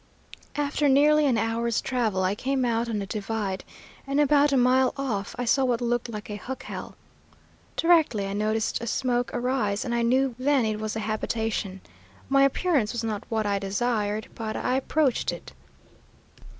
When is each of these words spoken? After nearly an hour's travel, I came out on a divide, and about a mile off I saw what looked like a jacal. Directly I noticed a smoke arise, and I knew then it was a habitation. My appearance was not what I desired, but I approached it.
After 0.55 0.89
nearly 0.89 1.27
an 1.27 1.37
hour's 1.37 1.79
travel, 1.79 2.23
I 2.23 2.33
came 2.33 2.65
out 2.65 2.89
on 2.89 2.99
a 3.03 3.05
divide, 3.05 3.63
and 4.07 4.19
about 4.19 4.51
a 4.51 4.57
mile 4.57 4.95
off 4.97 5.35
I 5.37 5.45
saw 5.45 5.63
what 5.63 5.79
looked 5.79 6.09
like 6.09 6.27
a 6.31 6.39
jacal. 6.39 6.95
Directly 7.77 8.25
I 8.25 8.33
noticed 8.33 8.81
a 8.81 8.87
smoke 8.87 9.29
arise, 9.31 9.85
and 9.85 9.93
I 9.93 10.01
knew 10.01 10.33
then 10.39 10.65
it 10.65 10.79
was 10.79 10.95
a 10.95 11.01
habitation. 11.01 11.81
My 12.29 12.41
appearance 12.45 12.93
was 12.93 13.03
not 13.03 13.25
what 13.29 13.45
I 13.45 13.59
desired, 13.59 14.27
but 14.33 14.55
I 14.55 14.75
approached 14.77 15.31
it. 15.31 15.53